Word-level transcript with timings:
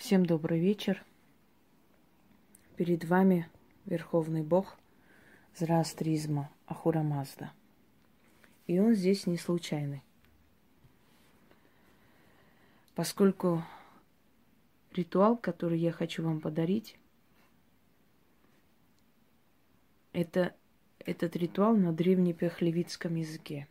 Всем 0.00 0.24
добрый 0.24 0.58
вечер. 0.58 1.04
Перед 2.76 3.04
вами 3.04 3.50
Верховный 3.84 4.42
Бог 4.42 4.78
зороастризма 5.54 6.50
Ахура 6.64 7.02
Мазда. 7.02 7.52
И 8.66 8.80
он 8.80 8.94
здесь 8.94 9.26
не 9.26 9.36
случайный. 9.36 10.02
Поскольку 12.94 13.62
ритуал, 14.92 15.36
который 15.36 15.78
я 15.78 15.92
хочу 15.92 16.24
вам 16.24 16.40
подарить, 16.40 16.96
это 20.14 20.56
этот 21.00 21.36
ритуал 21.36 21.76
на 21.76 21.92
древнепехлевицком 21.92 23.16
языке. 23.16 23.68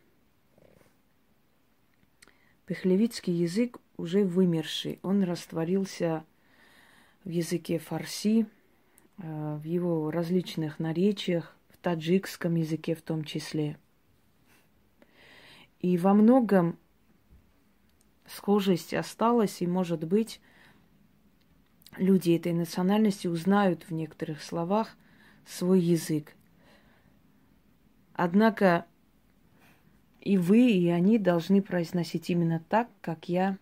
Пехлевицкий 2.66 3.34
язык 3.34 3.80
уже 4.00 4.24
вымерший. 4.24 4.98
Он 5.02 5.22
растворился 5.22 6.24
в 7.24 7.28
языке 7.28 7.78
фарси, 7.78 8.46
э, 9.18 9.56
в 9.56 9.64
его 9.64 10.10
различных 10.10 10.78
наречиях, 10.78 11.54
в 11.68 11.76
таджикском 11.78 12.54
языке 12.56 12.94
в 12.94 13.02
том 13.02 13.24
числе. 13.24 13.78
И 15.80 15.96
во 15.96 16.14
многом 16.14 16.78
схожесть 18.26 18.94
осталась, 18.94 19.62
и, 19.62 19.66
может 19.66 20.04
быть, 20.04 20.40
люди 21.96 22.32
этой 22.32 22.52
национальности 22.52 23.26
узнают 23.26 23.84
в 23.84 23.92
некоторых 23.92 24.42
словах 24.42 24.96
свой 25.46 25.80
язык. 25.80 26.34
Однако 28.12 28.86
и 30.20 30.36
вы, 30.36 30.70
и 30.70 30.88
они 30.88 31.18
должны 31.18 31.62
произносить 31.62 32.28
именно 32.28 32.62
так, 32.68 32.88
как 33.00 33.28
я 33.28 33.58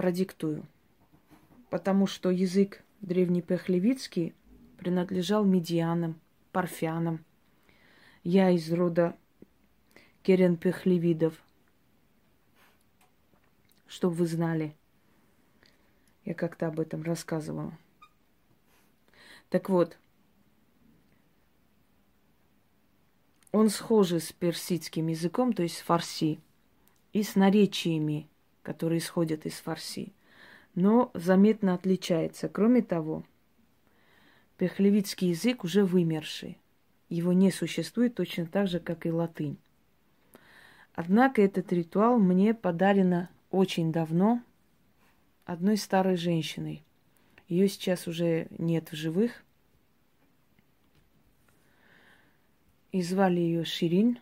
продиктую. 0.00 0.64
Потому 1.68 2.06
что 2.06 2.30
язык 2.30 2.82
древнепехлевицкий 3.02 4.32
принадлежал 4.78 5.44
медианам, 5.44 6.18
парфянам. 6.52 7.22
Я 8.24 8.48
из 8.48 8.72
рода 8.72 9.14
керенпехлевидов. 10.22 11.34
Чтобы 13.88 14.14
вы 14.14 14.26
знали. 14.26 14.74
Я 16.24 16.32
как-то 16.32 16.68
об 16.68 16.80
этом 16.80 17.02
рассказывала. 17.02 17.76
Так 19.50 19.68
вот, 19.68 19.98
он 23.52 23.68
схожий 23.68 24.22
с 24.22 24.32
персидским 24.32 25.08
языком, 25.08 25.52
то 25.52 25.62
есть 25.62 25.76
с 25.76 25.82
фарси, 25.82 26.40
и 27.12 27.22
с 27.22 27.34
наречиями, 27.34 28.29
которые 28.62 28.98
исходят 28.98 29.46
из 29.46 29.54
фарси, 29.54 30.12
но 30.74 31.10
заметно 31.14 31.74
отличается. 31.74 32.48
Кроме 32.48 32.82
того, 32.82 33.24
пехлевицкий 34.56 35.30
язык 35.30 35.64
уже 35.64 35.84
вымерший. 35.84 36.58
Его 37.08 37.32
не 37.32 37.50
существует 37.50 38.14
точно 38.14 38.46
так 38.46 38.68
же, 38.68 38.78
как 38.78 39.06
и 39.06 39.10
латынь. 39.10 39.58
Однако 40.94 41.42
этот 41.42 41.72
ритуал 41.72 42.18
мне 42.18 42.54
подарено 42.54 43.30
очень 43.50 43.92
давно 43.92 44.42
одной 45.44 45.76
старой 45.76 46.16
женщиной. 46.16 46.84
Ее 47.48 47.68
сейчас 47.68 48.06
уже 48.06 48.46
нет 48.58 48.92
в 48.92 48.96
живых– 48.96 49.44
и 52.92 53.02
звали 53.02 53.40
ее 53.40 53.64
Ширин. 53.64 54.18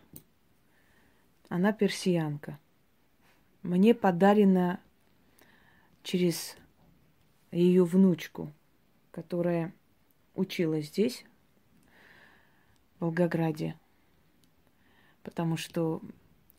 Она 1.47 1.71
персиянка. 1.73 2.59
Мне 3.61 3.93
подарена 3.93 4.79
через 6.03 6.55
ее 7.51 7.83
внучку, 7.83 8.51
которая 9.11 9.73
училась 10.35 10.87
здесь, 10.87 11.25
в 12.97 13.01
Волгограде, 13.01 13.75
потому 15.23 15.57
что 15.57 16.01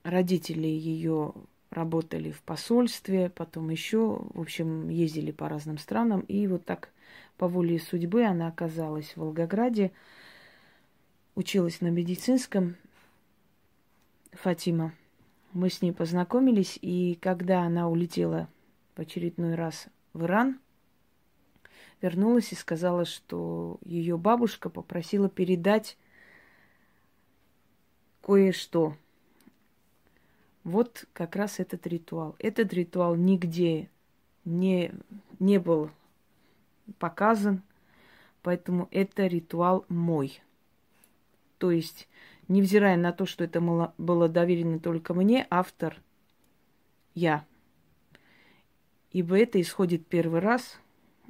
родители 0.03 0.66
ее 0.66 1.33
работали 1.71 2.31
в 2.31 2.43
посольстве, 2.43 3.31
потом 3.31 3.71
еще, 3.71 4.27
в 4.34 4.41
общем, 4.41 4.89
ездили 4.89 5.31
по 5.31 5.49
разным 5.49 5.78
странам, 5.78 6.21
и 6.21 6.47
вот 6.47 6.65
так 6.65 6.91
по 7.37 7.49
воле 7.49 7.78
судьбы 7.78 8.25
она 8.25 8.49
оказалась 8.49 9.12
в 9.12 9.19
Волгограде, 9.19 9.93
училась 11.34 11.81
на 11.81 11.89
медицинском, 11.89 12.77
Фатима. 14.33 14.93
Мы 15.53 15.69
с 15.69 15.83
ней 15.83 15.93
познакомились, 15.93 16.78
и 16.81 17.19
когда 17.21 17.62
она 17.62 17.88
улетела 17.88 18.49
в 18.94 19.00
очередной 19.00 19.56
раз 19.56 19.88
в 20.12 20.25
Иран, 20.25 20.61
вернулась 22.00 22.53
и 22.53 22.55
сказала, 22.56 23.05
что 23.05 23.78
ее 23.84 24.16
бабушка 24.16 24.71
попросила 24.71 25.28
передать 25.28 25.99
кое-что. 28.22 28.97
Вот 30.62 31.06
как 31.12 31.37
раз 31.37 31.59
этот 31.59 31.87
ритуал. 31.87 32.37
Этот 32.39 32.72
ритуал 32.72 33.16
нигде 33.16 33.91
не, 34.44 34.93
не 35.39 35.59
был 35.59 35.91
показан, 36.99 37.62
поэтому 38.43 38.89
это 38.91 39.27
ритуал 39.27 39.84
мой. 39.89 40.43
То 41.59 41.71
есть, 41.71 42.09
невзирая 42.50 42.97
на 42.97 43.12
то, 43.12 43.25
что 43.25 43.44
это 43.44 43.61
было 43.61 44.28
доверено 44.28 44.81
только 44.81 45.15
мне, 45.15 45.47
автор 45.50 45.97
я. 47.15 47.47
Ибо 49.12 49.38
это 49.38 49.61
исходит 49.61 50.06
первый 50.06 50.41
раз 50.41 50.78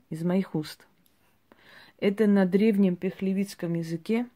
из 0.09 0.22
моих 0.25 0.54
уст. 0.54 0.86
Это 1.98 2.26
на 2.26 2.47
древнем 2.47 2.97
пехлевицком 2.97 3.75
языке. 3.75 4.26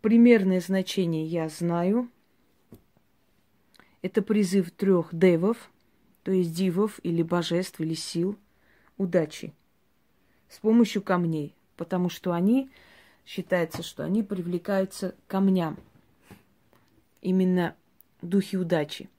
Примерное 0.00 0.60
значение 0.60 1.26
я 1.26 1.48
знаю. 1.48 2.08
Это 4.02 4.22
призыв 4.22 4.70
трех 4.70 5.08
девов, 5.12 5.70
то 6.22 6.30
есть 6.30 6.54
дивов 6.54 7.00
или 7.02 7.22
божеств 7.22 7.80
или 7.80 7.94
сил 7.94 8.38
удачи 8.96 9.52
с 10.48 10.60
помощью 10.60 11.02
камней, 11.02 11.56
потому 11.76 12.08
что 12.08 12.32
они 12.32 12.70
считается, 13.26 13.82
что 13.82 14.04
они 14.04 14.22
привлекаются 14.22 15.10
к 15.10 15.30
камням. 15.30 15.76
Именно 17.20 17.74
духи 18.22 18.56
удачи. 18.56 19.10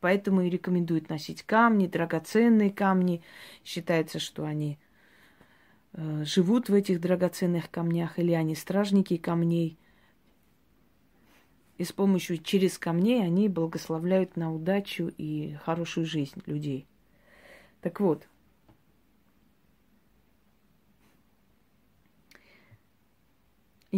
Поэтому 0.00 0.40
и 0.40 0.50
рекомендуют 0.50 1.08
носить 1.08 1.42
камни, 1.42 1.86
драгоценные 1.86 2.70
камни. 2.70 3.22
Считается, 3.64 4.18
что 4.18 4.44
они 4.44 4.78
э, 5.92 6.24
живут 6.24 6.68
в 6.68 6.74
этих 6.74 7.00
драгоценных 7.00 7.70
камнях, 7.70 8.18
или 8.18 8.32
они 8.32 8.54
стражники 8.54 9.16
камней. 9.16 9.78
И 11.76 11.84
с 11.84 11.92
помощью 11.92 12.38
через 12.38 12.78
камней 12.78 13.22
они 13.22 13.48
благословляют 13.48 14.36
на 14.36 14.54
удачу 14.54 15.12
и 15.18 15.58
хорошую 15.64 16.06
жизнь 16.06 16.42
людей. 16.46 16.86
Так 17.82 18.00
вот, 18.00 18.26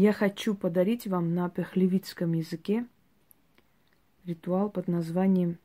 Я 0.01 0.13
хочу 0.13 0.55
подарить 0.55 1.09
вам 1.09 1.35
на 1.35 1.51
пехлевицком 1.51 2.33
языке 2.35 2.87
ритуал 4.25 4.71
под 4.71 4.87
названием 4.87 5.59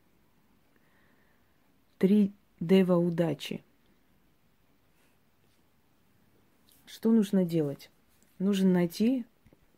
«Три 1.99 2.33
дева 2.59 2.95
удачи». 2.95 3.63
Что 6.87 7.11
нужно 7.11 7.45
делать? 7.45 7.91
Нужно 8.39 8.71
найти, 8.71 9.23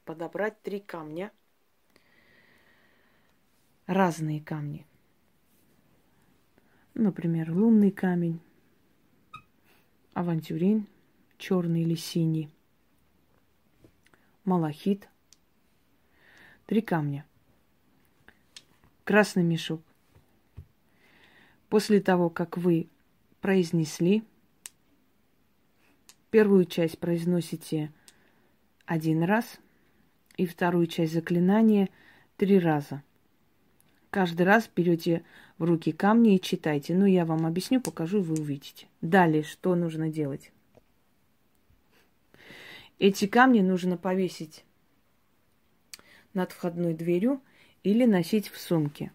подобрать 0.06 0.62
три 0.62 0.80
камня, 0.80 1.34
разные 3.88 4.40
камни. 4.40 4.88
Например, 6.94 7.52
лунный 7.52 7.92
камень, 7.92 8.40
авантюрин, 10.14 10.88
черный 11.38 11.82
или 11.82 11.96
синий, 11.96 12.55
малахит, 14.46 15.10
три 16.66 16.82
камня, 16.82 17.26
красный 19.04 19.44
мешок. 19.44 19.82
После 21.70 22.00
того, 22.00 22.30
как 22.30 22.58
вы 22.58 22.88
произнесли, 23.42 24.24
первую 26.30 26.66
часть 26.66 27.00
произносите 27.00 27.92
один 28.86 29.24
раз 29.24 29.60
и 30.38 30.46
вторую 30.46 30.88
часть 30.88 31.14
заклинания 31.14 31.90
три 32.38 32.60
раза. 32.60 33.04
Каждый 34.10 34.44
раз 34.44 34.70
берете 34.74 35.24
в 35.58 35.66
руки 35.66 35.92
камни 35.92 36.36
и 36.36 36.42
читайте. 36.42 36.96
Ну, 36.96 37.06
я 37.06 37.26
вам 37.26 37.46
объясню, 37.46 37.82
покажу, 37.82 38.22
вы 38.22 38.36
увидите. 38.36 38.88
Далее, 39.02 39.44
что 39.44 39.76
нужно 39.76 40.10
делать? 40.10 40.52
Эти 43.00 43.28
камни 43.28 43.62
нужно 43.62 43.98
повесить 43.98 44.64
над 46.34 46.52
входной 46.52 46.94
дверью 46.94 47.42
или 47.84 48.06
носить 48.06 48.50
в 48.50 48.60
сумке. 48.60 49.12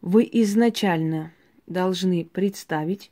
Вы 0.00 0.28
изначально 0.32 1.32
должны 1.66 2.24
представить, 2.24 3.10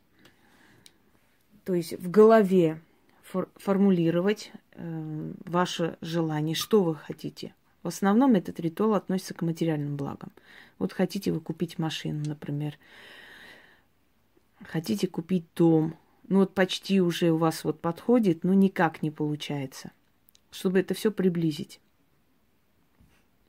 то 1.64 1.74
есть 1.74 1.94
в 1.94 2.10
голове 2.10 2.80
фор- 3.22 3.50
формулировать 3.56 4.52
э, 4.72 5.32
ваше 5.46 5.96
желание, 6.00 6.54
что 6.54 6.82
вы 6.82 6.96
хотите. 6.96 7.54
В 7.82 7.88
основном 7.88 8.34
этот 8.34 8.60
ритуал 8.60 8.94
относится 8.94 9.34
к 9.34 9.42
материальным 9.42 9.96
благам. 9.96 10.32
Вот 10.78 10.92
хотите 10.92 11.32
вы 11.32 11.40
купить 11.40 11.78
машину, 11.78 12.22
например, 12.26 12.78
хотите 14.64 15.08
купить 15.08 15.44
дом, 15.56 15.96
ну 16.28 16.40
вот 16.40 16.54
почти 16.54 17.00
уже 17.00 17.30
у 17.30 17.36
вас 17.36 17.64
вот 17.64 17.80
подходит, 17.80 18.44
но 18.44 18.54
никак 18.54 19.02
не 19.02 19.10
получается, 19.10 19.92
чтобы 20.50 20.80
это 20.80 20.94
все 20.94 21.10
приблизить. 21.10 21.80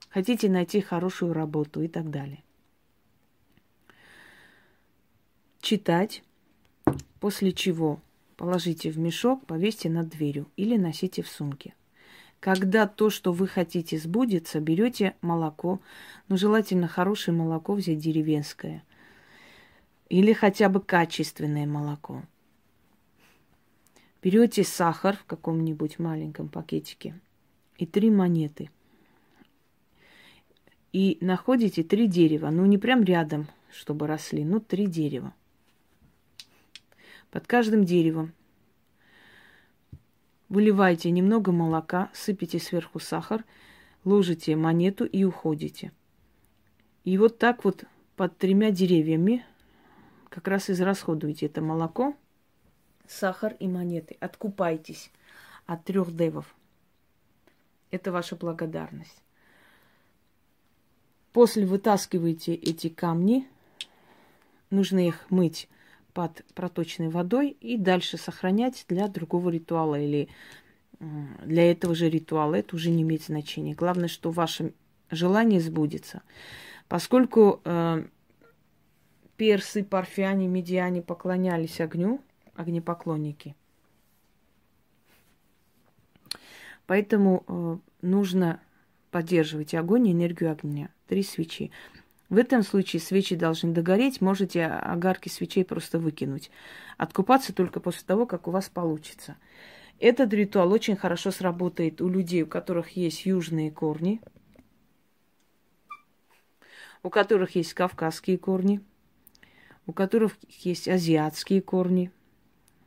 Хотите 0.09 0.49
найти 0.49 0.81
хорошую 0.81 1.33
работу 1.33 1.81
и 1.81 1.87
так 1.87 2.09
далее. 2.11 2.43
Читать, 5.59 6.23
после 7.19 7.51
чего 7.51 8.01
положите 8.35 8.91
в 8.91 8.99
мешок, 8.99 9.45
повесьте 9.45 9.89
над 9.89 10.09
дверью 10.09 10.47
или 10.57 10.77
носите 10.77 11.23
в 11.23 11.29
сумке. 11.29 11.73
Когда 12.39 12.87
то, 12.87 13.09
что 13.09 13.31
вы 13.31 13.47
хотите, 13.47 13.97
сбудется, 13.97 14.59
берете 14.59 15.15
молоко, 15.21 15.79
ну, 16.27 16.35
желательно 16.35 16.89
хорошее 16.89 17.35
молоко 17.37 17.73
взять 17.73 17.99
деревенское. 17.99 18.83
Или 20.09 20.33
хотя 20.33 20.67
бы 20.67 20.81
качественное 20.81 21.65
молоко. 21.65 22.21
Берете 24.23 24.63
сахар 24.63 25.17
в 25.17 25.25
каком-нибудь 25.25 25.99
маленьком 25.99 26.47
пакетике 26.47 27.19
и 27.77 27.85
три 27.85 28.09
монеты. 28.09 28.69
И 30.93 31.17
находите 31.19 31.83
три 31.83 32.07
дерева. 32.07 32.49
Ну, 32.49 32.65
не 32.65 32.77
прям 32.77 33.03
рядом, 33.03 33.47
чтобы 33.69 34.07
росли, 34.07 34.45
но 34.45 34.59
три 34.59 34.87
дерева. 34.87 35.33
Под 37.31 37.47
каждым 37.47 37.83
деревом 37.83 38.31
Выливайте 40.53 41.09
немного 41.09 41.51
молока, 41.51 42.11
сыпите 42.13 42.59
сверху 42.59 42.99
сахар, 42.99 43.43
ложите 44.05 44.55
монету 44.55 45.03
и 45.03 45.23
уходите. 45.23 45.91
И 47.03 47.17
вот 47.17 47.39
так 47.39 47.65
вот 47.65 47.85
под 48.15 48.37
тремя 48.37 48.69
деревьями 48.69 49.43
как 50.29 50.47
раз 50.47 50.69
израсходуйте 50.69 51.47
это 51.47 51.61
молоко, 51.63 52.15
сахар 53.07 53.55
и 53.59 53.67
монеты. 53.67 54.17
Откупайтесь 54.19 55.11
от 55.65 55.83
трех 55.83 56.15
девов. 56.15 56.53
Это 57.91 58.11
ваша 58.11 58.35
благодарность. 58.35 59.21
После 61.31 61.65
вытаскивайте 61.65 62.53
эти 62.53 62.89
камни. 62.89 63.47
Нужно 64.69 65.07
их 65.07 65.29
мыть 65.29 65.67
под 66.13 66.43
проточной 66.53 67.09
водой 67.09 67.57
и 67.59 67.77
дальше 67.77 68.17
сохранять 68.17 68.85
для 68.87 69.07
другого 69.07 69.49
ритуала 69.49 69.99
или 69.99 70.29
для 70.99 71.71
этого 71.71 71.95
же 71.95 72.09
ритуала. 72.09 72.55
Это 72.55 72.75
уже 72.75 72.89
не 72.89 73.01
имеет 73.03 73.23
значения. 73.23 73.73
Главное, 73.73 74.07
что 74.07 74.31
ваше 74.31 74.73
желание 75.11 75.59
сбудется. 75.59 76.21
Поскольку 76.87 77.61
э, 77.65 78.05
персы, 79.37 79.83
парфяне, 79.83 80.47
медиане 80.47 81.01
поклонялись 81.01 81.81
огню, 81.81 82.21
огнепоклонники, 82.55 83.55
поэтому 86.85 87.43
э, 87.47 87.77
нужно 88.01 88.59
поддерживать 89.11 89.73
огонь 89.75 90.07
и 90.07 90.11
энергию 90.11 90.51
огня. 90.51 90.89
Три 91.07 91.23
свечи. 91.23 91.71
В 92.29 92.37
этом 92.37 92.63
случае 92.63 92.99
свечи 92.99 93.35
должны 93.35 93.71
догореть, 93.71 94.21
можете 94.21 94.65
огарки 94.65 95.29
свечей 95.29 95.63
просто 95.63 95.99
выкинуть. 95.99 96.49
Откупаться 96.97 97.53
только 97.53 97.79
после 97.79 98.03
того, 98.07 98.25
как 98.25 98.47
у 98.47 98.51
вас 98.51 98.69
получится. 98.69 99.37
Этот 99.99 100.33
ритуал 100.33 100.71
очень 100.71 100.95
хорошо 100.95 101.29
сработает 101.29 102.01
у 102.01 102.09
людей, 102.09 102.41
у 102.41 102.47
которых 102.47 102.89
есть 102.97 103.25
южные 103.25 103.69
корни, 103.69 104.19
у 107.03 107.09
которых 107.09 107.55
есть 107.55 107.75
кавказские 107.75 108.39
корни, 108.39 108.81
у 109.85 109.93
которых 109.93 110.37
есть 110.49 110.87
азиатские 110.87 111.61
корни, 111.61 112.11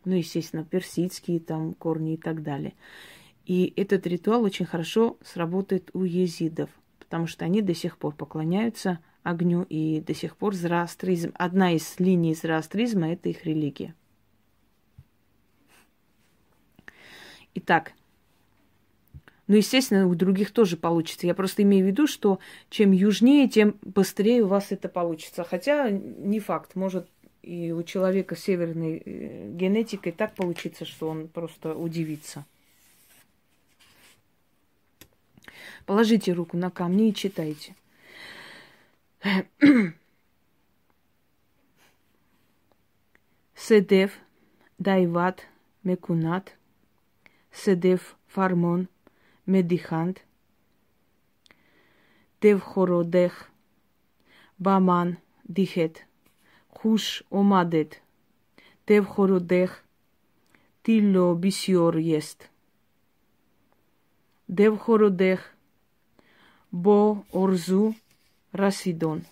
ну, 0.06 0.14
естественно, 0.14 0.64
персидские 0.64 1.40
там 1.40 1.74
корни 1.74 2.14
и 2.14 2.16
так 2.16 2.42
далее. 2.42 2.74
И 3.44 3.72
этот 3.76 4.06
ритуал 4.06 4.42
очень 4.42 4.64
хорошо 4.64 5.18
сработает 5.22 5.90
у 5.92 6.04
езидов, 6.04 6.70
потому 6.98 7.26
что 7.26 7.44
они 7.44 7.60
до 7.60 7.74
сих 7.74 7.98
пор 7.98 8.14
поклоняются 8.14 9.00
огню, 9.22 9.66
и 9.68 10.00
до 10.00 10.14
сих 10.14 10.36
пор 10.36 10.54
зороастризм, 10.54 11.32
одна 11.34 11.72
из 11.72 11.96
линий 11.98 12.34
зороастризма– 12.34 13.12
это 13.12 13.28
их 13.28 13.44
религия. 13.44 13.94
Итак, 17.54 17.92
ну, 19.48 19.56
естественно, 19.56 20.08
у 20.08 20.14
других 20.14 20.50
тоже 20.52 20.76
получится. 20.76 21.26
Я 21.26 21.34
просто 21.34 21.62
имею 21.62 21.84
в 21.84 21.88
виду, 21.88 22.06
что 22.06 22.40
чем 22.68 22.90
южнее, 22.90 23.48
тем 23.48 23.76
быстрее 23.82 24.42
у 24.42 24.48
вас 24.48 24.72
это 24.72 24.88
получится. 24.88 25.44
Хотя 25.44 25.88
не 25.90 26.40
факт. 26.40 26.74
Может 26.74 27.08
и 27.46 27.70
у 27.70 27.82
человека 27.84 28.34
с 28.34 28.40
северной 28.40 29.02
э, 29.04 29.52
генетикой 29.52 30.10
так 30.10 30.34
получится, 30.34 30.84
что 30.84 31.08
он 31.08 31.28
просто 31.28 31.76
удивится. 31.76 32.44
Положите 35.84 36.32
руку 36.32 36.56
на 36.56 36.70
камни 36.72 37.08
и 37.10 37.14
читайте. 37.14 37.76
Седев, 43.54 44.12
Дайват, 44.78 45.46
Мекунат, 45.84 46.56
Седев, 47.52 48.16
Фармон, 48.26 48.88
Медихант, 49.46 50.24
Дев 52.40 52.60
Хородех, 52.62 53.48
Баман, 54.58 55.18
Дихет, 55.44 56.05
Хуш 56.76 57.24
Омадет, 57.30 58.02
Дев 58.86 59.06
Хородех, 59.08 59.82
Тилло 60.82 61.34
Бисьор 61.34 61.96
есть. 61.96 62.50
Дев 64.46 64.78
Хородех, 64.78 65.54
Бо 66.70 67.24
Орзу, 67.32 67.94
Расидон. 68.52 69.24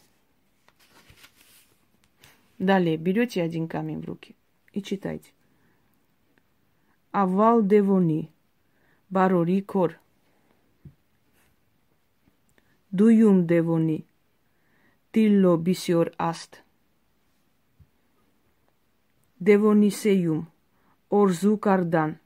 Далее 2.58 2.96
берете 2.96 3.43
один 3.43 3.69
камень 3.69 4.01
в 4.01 4.06
руки 4.06 4.34
и 4.72 4.82
читайте. 4.82 5.31
Авал 7.13 7.63
девони, 7.63 8.32
барори 9.10 9.60
кор. 9.60 10.01
Дуюм 12.91 13.46
девони, 13.46 14.06
тилло 15.13 15.58
бисиор 15.58 16.10
аст. 16.17 16.64
Девонисеюм, 19.46 20.48
Орзу 21.10 21.58
Кардан, 21.58 22.19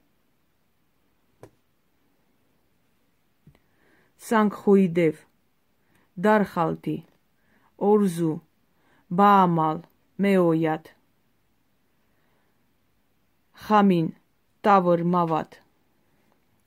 Սանկխոյիդև, 4.23 5.17
дархалти, 6.15 6.97
орзу, 7.77 8.41
баамал, 9.11 9.85
Մեոյատ, 10.23 10.95
Хамин, 13.53 14.15
Тавр, 14.63 15.03
Мават. 15.03 15.61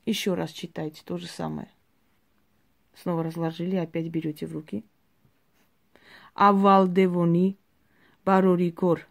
Еще 0.06 0.34
раз 0.34 0.52
читайте 0.52 1.02
то 1.06 1.16
же 1.18 1.28
самое. 1.28 1.70
Снова 2.94 3.24
разложили, 3.24 3.78
опять 3.78 4.10
берете 4.10 4.48
в 4.48 4.52
руки. 4.52 4.84
Авал 6.34 6.90
Девони, 6.90 7.58
Барорикор, 8.26 9.08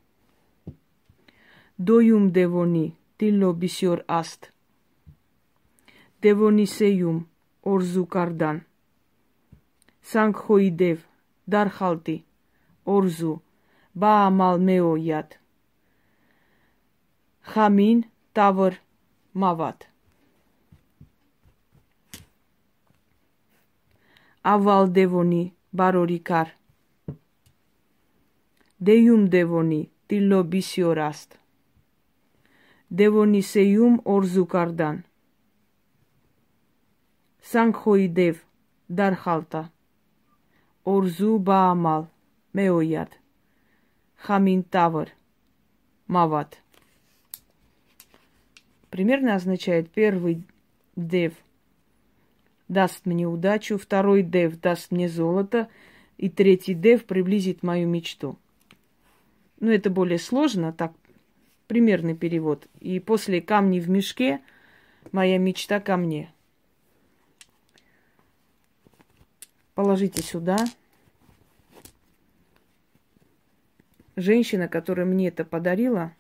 дуюм 1.87 2.25
девонӣ 2.37 2.87
дилло 3.19 3.51
бисёр 3.61 3.99
аст. 4.21 4.41
Девони 6.23 6.67
сеюм 6.77 7.19
орзу 7.73 8.05
кардан. 8.15 8.57
Сангҳои 10.11 10.71
дев 10.81 10.99
дар 11.53 11.69
халтӣ 11.77 12.17
орзу 12.95 13.33
ба 14.01 14.11
амал 14.29 14.57
меояд. 14.69 15.29
Ҳамин 17.53 17.99
тавр 18.37 18.73
мавад. 19.41 19.79
Аввал 24.53 24.85
девонӣ 24.99 25.43
барорӣ 25.79 26.19
кар. 26.29 26.49
Деюм 28.87 29.23
девонӣ 29.35 29.81
дилло 30.09 30.41
бисёр 30.53 30.99
аст. 31.13 31.40
Դևոնիսեյում 32.99 34.01
Օրզուկարդան 34.13 34.97
Սանքխոյդև 37.51 38.41
Դարխալտա 39.01 39.61
Օրզու 40.95 41.37
Բաամալ 41.51 42.09
Մեոյատ 42.59 43.15
Хамин 44.27 44.65
Тавр 44.75 45.15
Мават 46.09 46.59
Примерно 48.91 49.37
означает 49.37 49.89
первый 49.91 50.43
дев 50.97 51.35
даст 52.67 53.07
мне 53.07 53.29
удачу, 53.29 53.79
второй 53.79 54.25
дев 54.25 54.61
даст 54.61 54.91
мне 54.91 55.09
золото, 55.09 55.69
и 56.19 56.29
третий 56.29 56.75
дев 56.75 57.05
приблизит 57.05 57.63
мою 57.63 57.87
мечту. 57.87 58.37
Но 59.61 59.71
это 59.71 59.91
более 59.91 60.19
сложно 60.19 60.73
так 60.73 60.93
примерный 61.71 62.17
перевод. 62.17 62.67
И 62.81 62.99
после 62.99 63.41
камни 63.41 63.79
в 63.79 63.89
мешке 63.89 64.41
моя 65.13 65.39
мечта 65.39 65.79
ко 65.79 65.97
мне. 65.97 66.33
Положите 69.77 70.21
сюда. 70.21 70.59
Женщина, 74.17 74.67
которая 74.67 75.07
мне 75.07 75.29
это 75.29 75.45
подарила, 75.45 76.13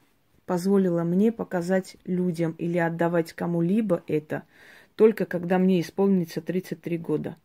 позволила 0.46 1.02
мне 1.02 1.32
показать 1.32 1.96
людям 2.04 2.52
или 2.52 2.78
отдавать 2.78 3.32
кому-либо 3.32 4.04
это 4.06 4.44
только 4.94 5.26
когда 5.26 5.58
мне 5.58 5.80
исполнится 5.80 6.40
33 6.40 6.96
года. 6.98 7.36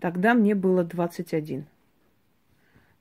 Тогда 0.00 0.34
мне 0.34 0.56
было 0.56 0.82
21. 0.82 1.64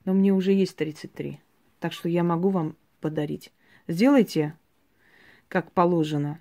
Но 0.05 0.13
мне 0.13 0.31
уже 0.33 0.51
есть 0.51 0.75
33. 0.75 1.39
Так 1.79 1.93
что 1.93 2.09
я 2.09 2.23
могу 2.23 2.49
вам 2.49 2.75
подарить. 3.01 3.51
Сделайте, 3.89 4.55
как 5.47 5.71
положено, 5.71 6.39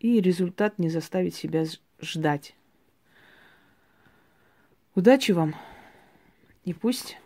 и 0.00 0.20
результат 0.20 0.78
не 0.78 0.90
заставит 0.90 1.34
себя 1.34 1.64
ждать. 1.98 2.54
Удачи 4.94 5.32
вам! 5.32 5.56
И 6.66 6.74
пусть 6.74 7.16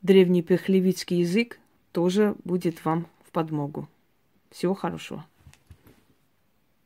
древний 0.00 0.42
пехлевицкий 0.42 1.18
язык 1.18 1.60
тоже 1.92 2.34
будет 2.44 2.82
вам 2.86 3.06
в 3.22 3.30
подмогу. 3.30 3.86
Всего 4.48 4.72
хорошего. 4.72 5.26